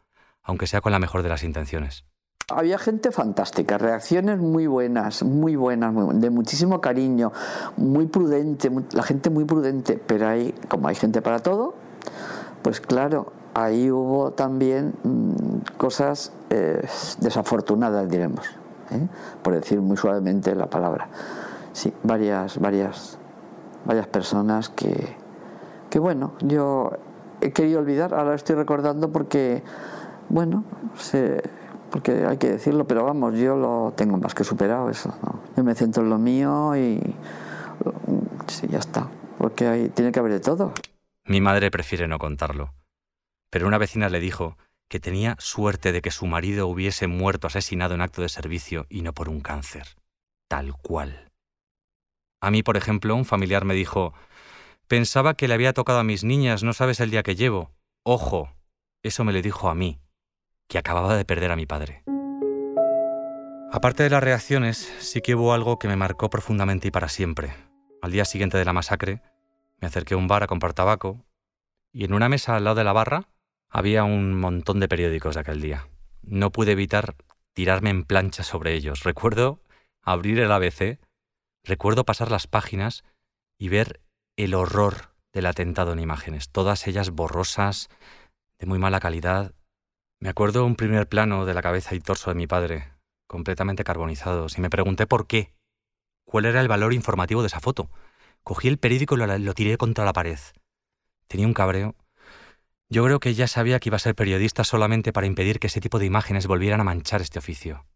aunque 0.43 0.67
sea 0.67 0.81
con 0.81 0.91
la 0.91 0.99
mejor 0.99 1.23
de 1.23 1.29
las 1.29 1.45
intenciones. 1.45 2.05
Había 2.53 2.79
gente 2.79 3.13
fantástica, 3.13 3.79
reacciones 3.79 4.41
muy 4.41 4.67
buenas, 4.67 5.23
muy 5.23 5.55
buenas, 5.55 5.95
de 6.21 6.31
muchísimo 6.31 6.81
cariño, 6.81 7.33
muy 7.77 8.07
prudente, 8.07 8.73
la 8.91 9.05
gente 9.05 9.31
muy 9.31 9.45
prudente, 9.45 10.03
pero 10.05 10.27
hay, 10.27 10.53
como 10.69 10.89
hay 10.89 10.97
gente 10.97 11.23
para 11.23 11.39
todo, 11.39 11.77
pues 12.63 12.81
claro, 12.81 13.33
ahí 13.55 13.89
hubo 13.89 14.33
también 14.33 14.93
mm, 15.05 15.77
cosas 15.77 16.33
eh, 16.51 16.85
desafortunadas, 17.21 18.09
diremos, 18.09 18.45
¿eh? 18.91 19.07
por 19.45 19.55
decir 19.55 19.81
muy 19.81 19.97
suavemente 19.97 20.57
la 20.57 20.67
palabra. 20.67 21.09
Sí, 21.73 21.95
varias, 22.03 22.59
varias, 22.59 23.17
varias 23.85 24.09
personas 24.09 24.71
que, 24.71 25.15
que 25.89 26.01
bueno, 26.01 26.33
yo 26.41 26.91
he 27.45 27.53
querido 27.53 27.81
olvidar, 27.81 28.15
ahora 28.15 28.35
estoy 28.35 28.57
recordando 28.57 29.13
porque, 29.13 29.63
bueno, 30.29 30.65
porque 31.91 32.25
hay 32.27 32.39
que 32.39 32.49
decirlo, 32.49 32.87
pero 32.87 33.05
vamos, 33.05 33.39
yo 33.39 33.57
lo 33.57 33.93
tengo 33.97 34.17
más 34.17 34.35
que 34.35 34.45
superado 34.45 34.89
eso. 34.91 35.15
Yo 35.57 35.63
me 35.63 35.75
centro 35.75 36.03
en 36.03 36.11
lo 36.11 36.19
mío 36.19 36.75
y 36.77 37.01
sí, 38.47 38.67
ya 38.69 38.79
está, 38.79 39.09
porque 39.39 39.67
hay, 39.67 39.89
tiene 39.91 40.11
que 40.11 40.21
haber 40.21 40.33
de 40.33 40.41
todo. 40.41 40.73
Mi 41.27 41.41
madre 41.41 41.71
prefiere 41.71 42.09
no 42.09 42.19
contarlo, 42.19 42.75
pero 43.51 43.67
una 43.67 43.79
vecina 43.79 44.09
le 44.09 44.21
dijo 44.21 44.57
que 44.89 45.01
tenía 45.01 45.37
suerte 45.39 45.93
de 45.93 46.03
que 46.03 46.11
su 46.11 46.27
marido 46.27 46.67
hubiese 46.67 47.07
muerto 47.07 47.47
asesinado 47.47 47.95
en 47.95 48.01
acto 48.01 48.23
de 48.23 48.29
servicio 48.29 48.87
y 48.89 49.03
no 49.03 49.13
por 49.13 49.29
un 49.29 49.41
cáncer, 49.41 49.97
tal 50.49 50.75
cual. 50.77 51.31
A 52.41 52.51
mí, 52.51 52.63
por 52.63 52.77
ejemplo, 52.77 53.15
un 53.17 53.25
familiar 53.25 53.65
me 53.65 53.75
dijo, 53.75 54.13
Pensaba 54.87 55.35
que 55.35 55.49
le 55.49 55.55
había 55.55 55.73
tocado 55.73 55.99
a 55.99 56.05
mis 56.05 56.25
niñas, 56.25 56.63
no 56.63 56.75
sabes 56.75 57.01
el 57.01 57.11
día 57.11 57.23
que 57.23 57.37
llevo. 57.37 57.73
Ojo, 58.03 58.51
eso 59.03 59.25
me 59.25 59.33
lo 59.33 59.41
dijo 59.41 59.71
a 59.71 59.75
mí, 59.75 59.99
que 60.69 60.77
acababa 60.77 61.17
de 61.17 61.25
perder 61.25 61.51
a 61.51 61.57
mi 61.57 61.65
padre. 61.65 62.05
Aparte 63.73 64.03
de 64.03 64.11
las 64.11 64.23
reacciones, 64.23 64.93
sí 65.01 65.23
que 65.23 65.35
hubo 65.35 65.55
algo 65.55 65.79
que 65.79 65.89
me 65.89 65.97
marcó 65.97 66.29
profundamente 66.29 66.89
y 66.89 66.91
para 66.91 67.09
siempre. 67.09 67.55
Al 68.03 68.13
día 68.13 68.27
siguiente 68.27 68.59
de 68.59 68.65
la 68.67 68.75
masacre, 68.75 69.23
me 69.81 69.89
acerqué 69.89 70.15
a 70.15 70.19
un 70.19 70.29
bar 70.29 70.43
a 70.43 70.47
comprar 70.47 70.75
tabaco 70.75 71.25
y 71.91 72.05
en 72.05 72.13
una 72.13 72.29
mesa 72.29 72.55
al 72.55 72.65
lado 72.65 72.77
de 72.77 72.85
la 72.85 72.93
barra 72.93 73.29
había 73.71 74.05
un 74.05 74.39
montón 74.39 74.81
de 74.81 74.89
periódicos 74.89 75.35
de 75.35 75.41
aquel 75.41 75.63
día. 75.63 75.89
No 76.23 76.53
pude 76.53 76.73
evitar 76.73 77.17
tirarme 77.55 77.89
en 77.89 78.05
plancha 78.05 78.43
sobre 78.43 78.75
ellos. 78.75 79.03
Recuerdo 79.03 79.63
abrir 80.03 80.39
el 80.41 80.53
ABC, 80.53 81.01
recuerdo 81.65 82.05
pasar 82.05 82.31
las 82.31 82.47
páginas 82.47 83.03
y 83.59 83.71
ver 83.71 84.04
el 84.37 84.55
horror 84.55 85.11
del 85.33 85.47
atentado 85.47 85.93
en 85.93 86.01
imágenes, 86.01 86.49
todas 86.51 86.87
ellas 86.87 87.11
borrosas, 87.11 87.89
de 88.59 88.67
muy 88.67 88.79
mala 88.79 89.01
calidad. 89.01 89.53
Me 90.21 90.29
acuerdo 90.29 90.65
un 90.65 90.77
primer 90.77 91.09
plano 91.09 91.45
de 91.45 91.55
la 91.55 91.63
cabeza 91.63 91.95
y 91.95 92.01
torso 92.01 92.31
de 92.31 92.37
mi 92.37 92.47
padre, 92.47 92.93
completamente 93.27 93.85
carbonizados, 93.85 94.59
y 94.59 94.61
me 94.61 94.71
pregunté 94.71 95.07
por 95.07 95.27
qué. 95.27 95.53
¿Cuál 96.25 96.47
era 96.47 96.61
el 96.61 96.69
valor 96.69 96.95
informativo 96.95 97.43
de 97.43 97.49
esa 97.49 97.61
foto? 97.61 97.91
Cogí 98.43 98.69
el 98.69 98.79
periódico 98.79 99.15
y 99.15 99.19
lo, 99.19 99.39
lo 99.39 99.55
tiré 99.55 99.77
contra 99.77 100.05
la 100.05 100.13
pared. 100.13 100.39
Tenía 101.29 101.47
un 101.47 101.55
cabreo. 101.55 101.95
Yo 102.89 103.05
creo 103.05 103.21
que 103.21 103.35
ya 103.35 103.47
sabía 103.49 103.81
que 103.81 103.89
iba 103.89 103.97
a 103.97 104.01
ser 104.01 104.15
periodista 104.15 104.63
solamente 104.65 105.13
para 105.13 105.27
impedir 105.27 105.59
que 105.59 105.69
ese 105.69 105.81
tipo 105.81 105.99
de 105.99 106.07
imágenes 106.07 106.47
volvieran 106.47 106.81
a 106.81 106.85
manchar 106.85 107.23
este 107.23 107.39
oficio. 107.39 107.87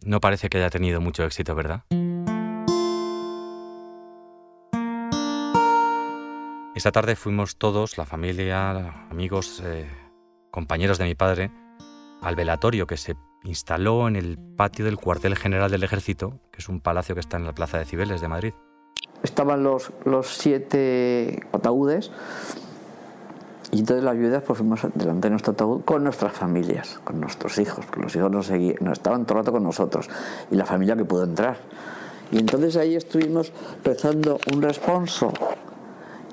No 0.00 0.20
parece 0.20 0.48
que 0.48 0.58
haya 0.58 0.70
tenido 0.70 1.00
mucho 1.00 1.24
éxito, 1.24 1.54
¿verdad? 1.54 1.84
Esa 6.78 6.92
tarde 6.92 7.16
fuimos 7.16 7.56
todos, 7.56 7.98
la 7.98 8.04
familia, 8.04 9.08
amigos, 9.10 9.60
eh, 9.64 9.90
compañeros 10.52 10.96
de 10.96 11.06
mi 11.06 11.16
padre, 11.16 11.50
al 12.22 12.36
velatorio 12.36 12.86
que 12.86 12.96
se 12.96 13.16
instaló 13.42 14.06
en 14.06 14.14
el 14.14 14.38
patio 14.38 14.84
del 14.84 14.96
cuartel 14.96 15.34
general 15.34 15.72
del 15.72 15.82
ejército, 15.82 16.38
que 16.52 16.60
es 16.60 16.68
un 16.68 16.80
palacio 16.80 17.16
que 17.16 17.20
está 17.20 17.36
en 17.36 17.46
la 17.46 17.52
plaza 17.52 17.78
de 17.78 17.84
Cibeles 17.84 18.20
de 18.20 18.28
Madrid. 18.28 18.52
Estaban 19.24 19.64
los, 19.64 19.90
los 20.04 20.28
siete 20.28 21.40
ataúdes 21.52 22.12
y 23.72 23.80
entonces 23.80 24.04
las 24.04 24.16
viudas 24.16 24.44
pues 24.46 24.58
fuimos 24.60 24.82
delante 24.94 25.26
de 25.26 25.30
nuestro 25.30 25.54
ataúd 25.54 25.82
con 25.84 26.04
nuestras 26.04 26.32
familias, 26.32 27.00
con 27.02 27.18
nuestros 27.20 27.58
hijos, 27.58 27.86
porque 27.86 28.02
los 28.02 28.14
hijos 28.14 28.30
no, 28.30 28.44
seguían, 28.44 28.76
no 28.82 28.92
estaban 28.92 29.26
todo 29.26 29.38
el 29.38 29.44
rato 29.44 29.50
con 29.50 29.64
nosotros 29.64 30.08
y 30.48 30.54
la 30.54 30.64
familia 30.64 30.96
que 30.96 31.04
pudo 31.04 31.24
entrar. 31.24 31.56
Y 32.30 32.38
entonces 32.38 32.76
ahí 32.76 32.94
estuvimos 32.94 33.52
rezando 33.82 34.38
un 34.54 34.62
responso 34.62 35.32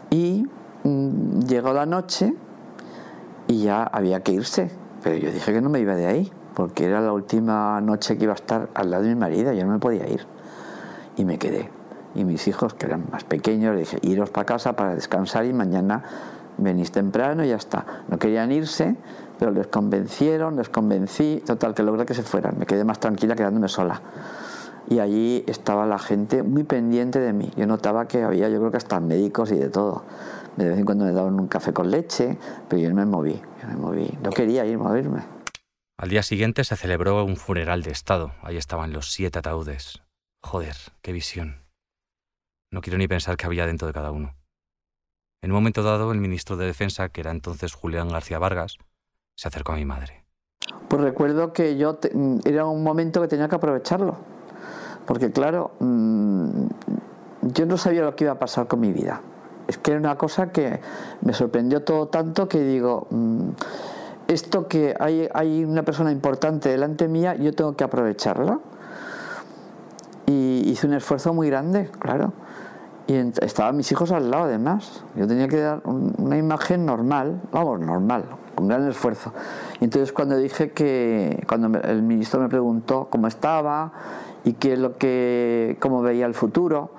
y 0.09 0.47
mm, 0.83 1.41
llegó 1.41 1.73
la 1.73 1.85
noche 1.85 2.33
y 3.47 3.63
ya 3.63 3.83
había 3.83 4.21
que 4.21 4.31
irse. 4.31 4.71
Pero 5.03 5.17
yo 5.17 5.31
dije 5.31 5.53
que 5.53 5.61
no 5.61 5.69
me 5.69 5.79
iba 5.79 5.95
de 5.95 6.07
ahí, 6.07 6.31
porque 6.55 6.85
era 6.85 7.01
la 7.01 7.13
última 7.13 7.79
noche 7.81 8.17
que 8.17 8.23
iba 8.23 8.33
a 8.33 8.35
estar 8.35 8.69
al 8.73 8.89
lado 8.89 9.03
de 9.03 9.09
mi 9.09 9.15
marido, 9.15 9.53
yo 9.53 9.65
no 9.65 9.73
me 9.73 9.79
podía 9.79 10.07
ir. 10.09 10.25
Y 11.17 11.25
me 11.25 11.37
quedé. 11.37 11.69
Y 12.15 12.23
mis 12.23 12.47
hijos, 12.47 12.73
que 12.73 12.85
eran 12.85 13.05
más 13.11 13.23
pequeños, 13.23 13.73
le 13.73 13.81
dije, 13.81 13.99
iros 14.01 14.29
para 14.29 14.45
casa 14.45 14.75
para 14.75 14.95
descansar 14.95 15.45
y 15.45 15.53
mañana 15.53 16.03
venís 16.57 16.91
temprano 16.91 17.43
y 17.43 17.49
ya 17.49 17.57
está. 17.57 17.85
No 18.07 18.17
querían 18.17 18.51
irse, 18.51 18.95
pero 19.37 19.51
les 19.51 19.67
convencieron, 19.67 20.55
les 20.55 20.69
convencí, 20.69 21.43
total, 21.45 21.73
que 21.73 21.83
logré 21.83 22.05
que 22.05 22.13
se 22.13 22.23
fueran. 22.23 22.57
Me 22.57 22.65
quedé 22.65 22.83
más 22.83 22.99
tranquila 22.99 23.35
quedándome 23.35 23.67
sola 23.67 24.01
y 24.89 24.99
allí 24.99 25.43
estaba 25.47 25.85
la 25.85 25.99
gente 25.99 26.43
muy 26.43 26.63
pendiente 26.63 27.19
de 27.19 27.33
mí. 27.33 27.51
Yo 27.57 27.65
notaba 27.65 28.07
que 28.07 28.23
había, 28.23 28.49
yo 28.49 28.59
creo 28.59 28.71
que 28.71 28.77
hasta 28.77 28.99
médicos 28.99 29.51
y 29.51 29.55
de 29.55 29.69
todo. 29.69 30.05
De 30.57 30.69
vez 30.69 30.77
en 30.77 30.85
cuando 30.85 31.05
me 31.05 31.11
daban 31.11 31.39
un 31.39 31.47
café 31.47 31.73
con 31.73 31.91
leche, 31.91 32.37
pero 32.69 32.81
yo 32.81 32.93
me 32.93 33.05
moví, 33.05 33.41
yo 33.61 33.67
me 33.67 33.75
moví. 33.75 34.17
No 34.23 34.29
quería 34.29 34.65
ir 34.65 34.75
a 34.75 34.77
moverme. 34.77 35.23
Al 35.97 36.09
día 36.09 36.23
siguiente 36.23 36.63
se 36.63 36.75
celebró 36.75 37.23
un 37.23 37.35
funeral 37.35 37.83
de 37.83 37.91
Estado. 37.91 38.33
Ahí 38.41 38.57
estaban 38.57 38.93
los 38.93 39.11
siete 39.11 39.39
ataúdes. 39.39 40.01
Joder, 40.41 40.75
qué 41.01 41.11
visión. 41.11 41.63
No 42.71 42.81
quiero 42.81 42.97
ni 42.97 43.07
pensar 43.07 43.37
qué 43.37 43.45
había 43.45 43.65
dentro 43.65 43.87
de 43.87 43.93
cada 43.93 44.11
uno. 44.11 44.35
En 45.41 45.51
un 45.51 45.55
momento 45.55 45.83
dado, 45.83 46.11
el 46.11 46.19
ministro 46.19 46.57
de 46.57 46.65
Defensa, 46.65 47.09
que 47.09 47.21
era 47.21 47.31
entonces 47.31 47.73
Julián 47.73 48.09
García 48.09 48.39
Vargas, 48.39 48.77
se 49.35 49.47
acercó 49.47 49.73
a 49.73 49.75
mi 49.75 49.85
madre. 49.85 50.25
Pues 50.87 51.01
recuerdo 51.01 51.53
que 51.53 51.77
yo 51.77 51.99
era 52.45 52.65
un 52.65 52.83
momento 52.83 53.21
que 53.21 53.27
tenía 53.27 53.47
que 53.47 53.55
aprovecharlo 53.55 54.34
porque 55.05 55.31
claro, 55.31 55.71
mm, 55.79 56.67
yo 57.41 57.65
no 57.65 57.77
sabía 57.77 58.01
lo 58.03 58.15
que 58.15 58.25
iba 58.25 58.33
a 58.33 58.39
pasar 58.39 58.67
con 58.67 58.79
mi 58.79 58.91
vida. 58.91 59.21
Es 59.67 59.77
que 59.77 59.91
era 59.91 59.99
una 59.99 60.17
cosa 60.17 60.51
que 60.51 60.79
me 61.21 61.33
sorprendió 61.33 61.83
todo 61.83 62.07
tanto 62.07 62.47
que 62.47 62.59
digo, 62.59 63.07
mm, 63.09 63.49
esto 64.27 64.67
que 64.67 64.95
hay, 64.99 65.27
hay 65.33 65.63
una 65.63 65.83
persona 65.83 66.11
importante 66.11 66.69
delante 66.69 67.07
mía, 67.07 67.35
yo 67.35 67.53
tengo 67.53 67.75
que 67.75 67.83
aprovecharla. 67.83 68.59
Y 70.27 70.63
hice 70.65 70.87
un 70.87 70.93
esfuerzo 70.93 71.33
muy 71.33 71.49
grande, 71.49 71.89
claro. 71.99 72.33
Y 73.07 73.13
estaban 73.13 73.77
mis 73.77 73.91
hijos 73.91 74.11
al 74.11 74.31
lado, 74.31 74.45
además. 74.45 75.03
Yo 75.15 75.27
tenía 75.27 75.47
que 75.47 75.57
dar 75.57 75.81
una 75.85 76.37
imagen 76.37 76.85
normal, 76.85 77.39
vamos, 77.51 77.79
normal, 77.79 78.25
con 78.55 78.67
gran 78.67 78.87
esfuerzo. 78.87 79.33
Y 79.79 79.85
entonces 79.85 80.11
cuando 80.11 80.37
dije 80.37 80.71
que, 80.71 81.43
cuando 81.47 81.79
el 81.79 82.01
ministro 82.01 82.39
me 82.39 82.49
preguntó 82.49 83.07
cómo 83.09 83.27
estaba 83.27 83.91
y 84.43 84.53
qué 84.53 84.73
es 84.73 84.79
lo 84.79 84.97
que, 84.97 85.77
cómo 85.79 86.01
veía 86.01 86.25
el 86.25 86.33
futuro, 86.33 86.91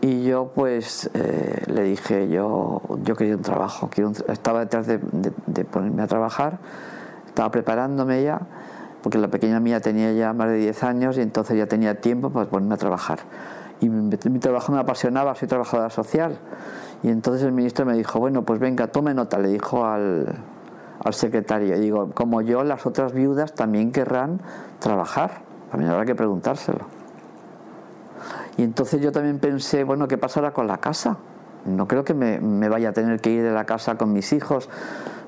y 0.00 0.24
yo 0.24 0.52
pues 0.54 1.10
eh, 1.14 1.62
le 1.66 1.82
dije, 1.82 2.28
yo, 2.28 2.82
yo 3.02 3.16
quería 3.16 3.36
un 3.36 3.42
trabajo, 3.42 3.88
estaba 4.28 4.60
detrás 4.60 4.86
de, 4.86 5.00
de, 5.46 5.64
ponerme 5.64 6.02
a 6.02 6.06
trabajar, 6.06 6.58
estaba 7.26 7.50
preparándome 7.50 8.22
ya, 8.22 8.40
porque 9.02 9.18
la 9.18 9.28
pequeña 9.28 9.60
mía 9.60 9.80
tenía 9.80 10.12
ya 10.12 10.34
más 10.34 10.48
de 10.48 10.56
10 10.56 10.84
años 10.84 11.16
y 11.16 11.22
entonces 11.22 11.56
ya 11.56 11.66
tenía 11.66 12.00
tiempo 12.00 12.30
para 12.30 12.50
ponerme 12.50 12.74
a 12.74 12.78
trabajar 12.78 13.20
y 13.80 13.88
mi, 13.88 14.38
trabajo 14.38 14.72
me 14.72 14.78
apasionaba, 14.78 15.34
soy 15.34 15.48
trabajadora 15.48 15.90
social. 15.90 16.38
Y 17.02 17.08
entonces 17.08 17.42
el 17.42 17.52
ministro 17.52 17.84
me 17.84 17.94
dijo, 17.94 18.18
bueno, 18.18 18.42
pues 18.42 18.58
venga, 18.58 18.86
tome 18.88 19.14
nota, 19.14 19.38
le 19.38 19.48
dijo 19.48 19.84
al, 19.84 20.26
al 21.02 21.14
secretario. 21.14 21.78
Digo, 21.78 22.10
como 22.12 22.42
yo, 22.42 22.64
las 22.64 22.86
otras 22.86 23.12
viudas 23.12 23.54
también 23.54 23.92
querrán 23.92 24.40
trabajar. 24.78 25.42
También 25.70 25.90
habrá 25.90 26.04
que 26.04 26.14
preguntárselo. 26.14 26.86
Y 28.56 28.62
entonces 28.62 29.00
yo 29.00 29.12
también 29.12 29.38
pensé, 29.38 29.84
bueno, 29.84 30.06
¿qué 30.06 30.18
pasará 30.18 30.52
con 30.52 30.66
la 30.66 30.78
casa? 30.78 31.18
No 31.64 31.88
creo 31.88 32.04
que 32.04 32.14
me, 32.14 32.40
me, 32.40 32.68
vaya 32.68 32.90
a 32.90 32.92
tener 32.92 33.20
que 33.20 33.30
ir 33.30 33.42
de 33.42 33.52
la 33.52 33.64
casa 33.64 33.96
con 33.96 34.12
mis 34.12 34.32
hijos, 34.32 34.68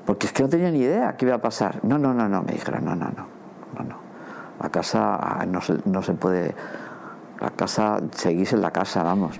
porque 0.05 0.27
es 0.27 0.33
que 0.33 0.43
no 0.43 0.49
tenía 0.49 0.71
ni 0.71 0.79
idea 0.79 1.17
qué 1.17 1.25
iba 1.25 1.35
a 1.35 1.41
pasar. 1.41 1.83
No, 1.83 1.97
no, 1.97 2.13
no, 2.13 2.29
no, 2.29 2.43
me 2.43 2.53
dijeron, 2.53 2.85
no, 2.85 2.95
no, 2.95 3.09
no, 3.09 3.27
no, 3.77 3.83
no. 3.83 3.97
La 4.61 4.69
casa 4.69 5.15
ah, 5.15 5.45
no 5.45 5.61
se, 5.61 5.77
no 5.85 6.01
se 6.01 6.13
puede 6.13 6.55
la 7.39 7.51
casa, 7.51 8.01
seguís 8.11 8.53
en 8.53 8.61
la 8.61 8.71
casa, 8.71 9.03
vamos. 9.03 9.39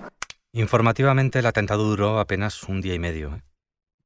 Informativamente 0.53 1.39
el 1.39 1.45
atentado 1.45 1.83
duró 1.83 2.19
apenas 2.19 2.63
un 2.63 2.81
día 2.81 2.93
y 2.93 2.99
medio. 2.99 3.35
¿eh? 3.35 3.41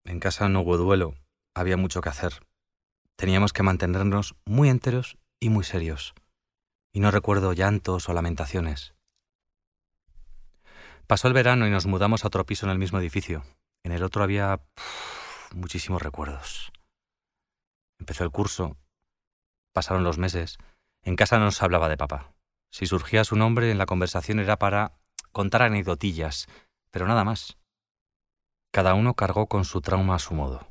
En 0.05 0.19
casa 0.19 0.49
no 0.49 0.61
hubo 0.61 0.77
duelo, 0.77 1.13
había 1.53 1.77
mucho 1.77 2.01
que 2.01 2.09
hacer. 2.09 2.45
Teníamos 3.15 3.53
que 3.53 3.63
mantenernos 3.63 4.35
muy 4.45 4.69
enteros 4.69 5.17
y 5.39 5.49
muy 5.49 5.63
serios. 5.63 6.13
Y 6.93 6.99
no 6.99 7.11
recuerdo 7.11 7.53
llantos 7.53 8.09
o 8.09 8.13
lamentaciones. 8.13 8.93
Pasó 11.07 11.27
el 11.27 11.33
verano 11.33 11.67
y 11.67 11.69
nos 11.69 11.85
mudamos 11.85 12.23
a 12.23 12.27
otro 12.27 12.45
piso 12.45 12.65
en 12.65 12.71
el 12.71 12.79
mismo 12.79 12.99
edificio. 12.99 13.43
En 13.83 13.91
el 13.91 14.03
otro 14.03 14.23
había 14.23 14.61
muchísimos 15.53 16.01
recuerdos. 16.01 16.71
Empezó 17.99 18.23
el 18.23 18.31
curso, 18.31 18.77
pasaron 19.73 20.03
los 20.03 20.17
meses. 20.17 20.57
En 21.03 21.15
casa 21.15 21.37
no 21.37 21.51
se 21.51 21.63
hablaba 21.63 21.89
de 21.89 21.97
papá. 21.97 22.33
Si 22.71 22.85
surgía 22.85 23.23
su 23.23 23.35
nombre 23.35 23.69
en 23.71 23.77
la 23.77 23.85
conversación 23.85 24.39
era 24.39 24.57
para 24.57 24.93
contar 25.31 25.61
anecdotillas, 25.63 26.47
pero 26.91 27.07
nada 27.07 27.23
más. 27.23 27.57
Cada 28.71 28.93
uno 28.93 29.15
cargó 29.15 29.47
con 29.47 29.65
su 29.65 29.81
trauma 29.81 30.15
a 30.15 30.19
su 30.19 30.33
modo. 30.33 30.70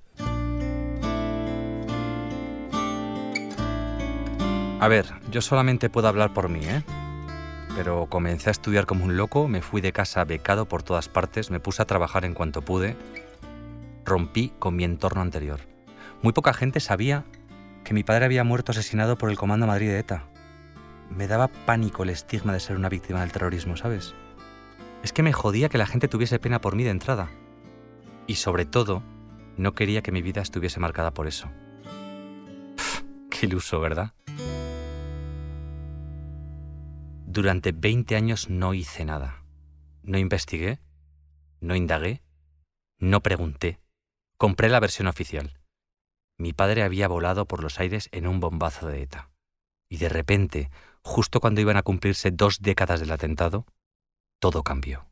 A 4.80 4.88
ver, 4.88 5.06
yo 5.30 5.42
solamente 5.42 5.90
puedo 5.90 6.08
hablar 6.08 6.32
por 6.32 6.48
mí, 6.48 6.60
¿eh? 6.64 6.82
Pero 7.76 8.06
comencé 8.06 8.50
a 8.50 8.52
estudiar 8.52 8.86
como 8.86 9.04
un 9.04 9.16
loco, 9.16 9.46
me 9.46 9.62
fui 9.62 9.80
de 9.80 9.92
casa 9.92 10.24
becado 10.24 10.66
por 10.66 10.82
todas 10.82 11.08
partes, 11.08 11.50
me 11.50 11.60
puse 11.60 11.82
a 11.82 11.86
trabajar 11.86 12.24
en 12.24 12.34
cuanto 12.34 12.62
pude, 12.62 12.96
rompí 14.04 14.52
con 14.58 14.74
mi 14.74 14.84
entorno 14.84 15.20
anterior. 15.20 15.60
Muy 16.22 16.32
poca 16.32 16.52
gente 16.52 16.80
sabía 16.80 17.24
que 17.84 17.94
mi 17.94 18.02
padre 18.02 18.24
había 18.24 18.42
muerto 18.42 18.72
asesinado 18.72 19.16
por 19.16 19.30
el 19.30 19.38
Comando 19.38 19.66
Madrid 19.66 19.88
de 19.88 19.98
ETA 20.00 20.24
me 21.10 21.26
daba 21.26 21.48
pánico 21.48 22.04
el 22.04 22.10
estigma 22.10 22.52
de 22.52 22.60
ser 22.60 22.76
una 22.76 22.88
víctima 22.88 23.20
del 23.20 23.32
terrorismo, 23.32 23.76
¿sabes? 23.76 24.14
Es 25.02 25.12
que 25.12 25.22
me 25.22 25.32
jodía 25.32 25.68
que 25.68 25.78
la 25.78 25.86
gente 25.86 26.08
tuviese 26.08 26.38
pena 26.38 26.60
por 26.60 26.76
mí 26.76 26.84
de 26.84 26.90
entrada. 26.90 27.28
Y 28.26 28.36
sobre 28.36 28.64
todo, 28.64 29.02
no 29.56 29.74
quería 29.74 30.02
que 30.02 30.12
mi 30.12 30.22
vida 30.22 30.40
estuviese 30.40 30.78
marcada 30.78 31.12
por 31.12 31.26
eso. 31.26 31.50
qué 33.30 33.46
iluso, 33.46 33.80
¿verdad? 33.80 34.12
Durante 37.30 37.70
20 37.70 38.16
años 38.16 38.50
no 38.50 38.74
hice 38.74 39.04
nada. 39.04 39.44
No 40.02 40.18
investigué, 40.18 40.80
no 41.60 41.76
indagué, 41.76 42.24
no 42.98 43.22
pregunté. 43.22 43.78
Compré 44.36 44.68
la 44.68 44.80
versión 44.80 45.06
oficial. 45.06 45.60
Mi 46.38 46.52
padre 46.52 46.82
había 46.82 47.06
volado 47.06 47.46
por 47.46 47.62
los 47.62 47.78
aires 47.78 48.08
en 48.10 48.26
un 48.26 48.40
bombazo 48.40 48.88
de 48.88 49.02
ETA. 49.02 49.30
Y 49.88 49.98
de 49.98 50.08
repente, 50.08 50.70
justo 51.04 51.38
cuando 51.38 51.60
iban 51.60 51.76
a 51.76 51.84
cumplirse 51.84 52.32
dos 52.32 52.62
décadas 52.62 52.98
del 52.98 53.12
atentado, 53.12 53.64
todo 54.40 54.64
cambió. 54.64 55.06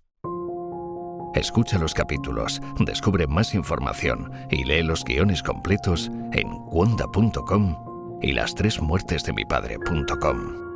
Escucha 1.36 1.78
los 1.78 1.94
capítulos, 1.94 2.60
descubre 2.80 3.28
más 3.28 3.54
información 3.54 4.32
y 4.50 4.64
lee 4.64 4.82
los 4.82 5.04
guiones 5.04 5.44
completos 5.44 6.10
en 6.32 6.48
cuonda.com 6.66 8.18
y 8.20 8.32
las 8.32 8.56
tres 8.56 8.80
muertes 8.80 9.22
de 9.22 9.34
mi 9.34 9.44
padre.com. 9.44 10.67